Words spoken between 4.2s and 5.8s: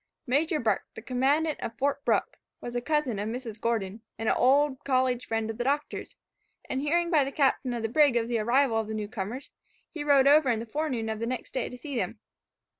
an old college friend of the